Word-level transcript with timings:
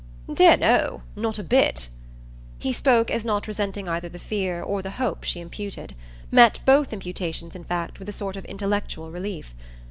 "Dear 0.33 0.57
no 0.57 1.03
not 1.15 1.37
a 1.37 1.43
bit." 1.43 1.89
He 2.57 2.73
spoke 2.73 3.11
as 3.11 3.23
not 3.23 3.45
resenting 3.45 3.87
either 3.87 4.09
the 4.09 4.17
fear 4.17 4.59
or 4.63 4.81
the 4.81 4.89
hope 4.89 5.23
she 5.23 5.39
imputed; 5.39 5.93
met 6.31 6.59
both 6.65 6.91
imputations 6.91 7.55
in 7.55 7.63
fact 7.65 7.99
with 7.99 8.09
a 8.09 8.13
sort 8.13 8.35
of 8.35 8.43
intellectual 8.45 9.11
relief. 9.11 9.53